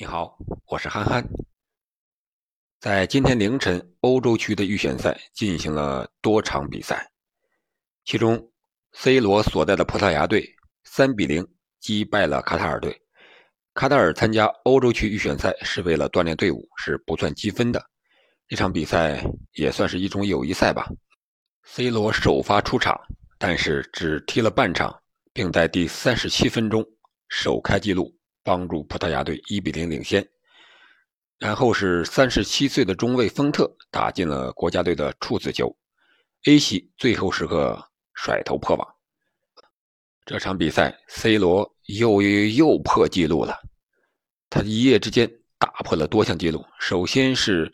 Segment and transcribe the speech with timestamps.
[0.00, 0.38] 你好，
[0.68, 1.28] 我是憨憨。
[2.78, 7.10] 在今天凌晨，欧洲区的预选赛进行了多场比赛，
[8.04, 8.52] 其中
[8.92, 10.48] C 罗所在的葡萄牙队
[10.84, 11.44] 三比零
[11.80, 12.96] 击败了卡塔尔队。
[13.74, 17.84] 卡塔尔参加欧洲区预选赛是为了锻炼队伍，是不算积分的。
[18.46, 19.20] 这场比赛
[19.54, 20.88] 也算是一种友谊赛吧。
[21.64, 22.96] C 罗首发出场，
[23.36, 24.96] 但是只踢了半场，
[25.32, 26.86] 并在第三十七分钟
[27.28, 28.16] 首开纪录。
[28.48, 30.26] 帮助葡萄牙队一比零领先，
[31.38, 35.76] 然后是三十七岁的中卫丰特打进了国家队的处子球
[36.46, 37.78] ，A 席最后时刻
[38.14, 38.88] 甩头破网。
[40.24, 43.54] 这场比赛，C 罗又又又破纪录了，
[44.48, 46.64] 他一夜之间打破了多项纪录。
[46.80, 47.70] 首先是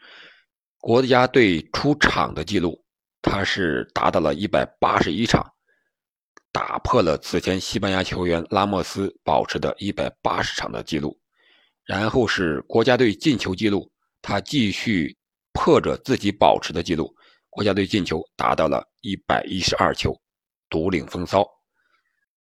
[0.79, 2.85] 国家队出场的记录，
[3.23, 5.54] 他是达到了一百八十一场。
[6.55, 11.19] 打破了此前西班牙球员拉莫斯保持的一百八十场的记录，
[11.85, 13.91] 然后是国家队进球记录，
[14.23, 15.17] 他继续
[15.53, 17.13] 破着自己保持的记录，
[17.51, 20.17] 国家队进球达到了一百一十二球，
[20.71, 21.45] 独领风骚。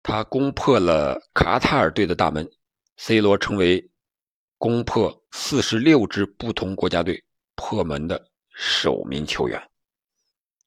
[0.01, 2.48] 他攻破了卡塔尔队的大门
[2.98, 3.85] ，C 罗成为
[4.59, 7.20] 攻破四十六支不同国家队
[7.57, 9.61] 破门的首名球员，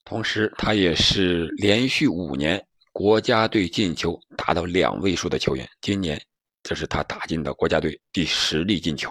[0.04, 2.62] 同时他也是连续五年。
[2.98, 6.20] 国家队进球达到两位数的球员，今年
[6.64, 9.08] 这是他打进的国家队第十粒进球。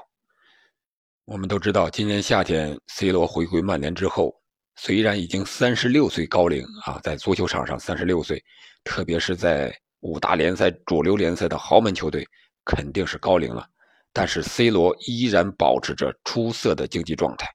[1.24, 4.34] 我们都知道，今年夏天 C 罗回归曼联之后，
[4.74, 8.42] 虽然已经三十六岁高龄啊，在足球场上三十六岁，
[8.82, 12.26] 特别是在五大联赛、主流联赛的豪门球队，
[12.64, 13.68] 肯定是高龄了。
[14.12, 17.46] 但是 C 罗依然保持着出色的竞技状态，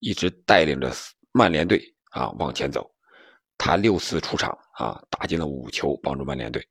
[0.00, 0.92] 一直带领着
[1.30, 2.90] 曼联队啊往前走。
[3.62, 6.66] 他六次出场啊，打进了五球，帮助曼联队。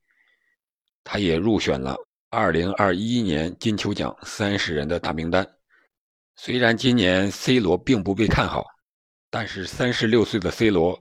[1.04, 1.96] 他也入选了
[2.32, 5.48] 2021年金球奖三十人的大名单。
[6.36, 8.66] 虽然今年 C 罗并不被看好，
[9.30, 11.00] 但是36岁的 C 罗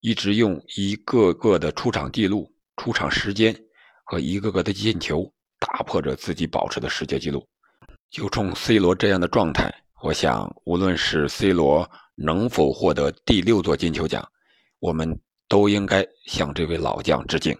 [0.00, 3.54] 一直用一个个的出场记录、出场时间
[4.04, 7.46] 和一个个的进球打破着自己保持的世界纪录。
[8.08, 9.70] 就冲 C 罗这样的状态，
[10.02, 14.26] 我想，无论是 C 罗能否获得第六座金球奖，
[14.78, 15.20] 我们。
[15.48, 17.56] 都应该向这位老将致敬。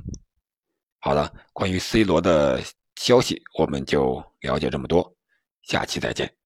[0.99, 2.61] 好了，关于 C 罗的
[2.97, 5.15] 消息，我们就了解这么多，
[5.63, 6.33] 下期再见。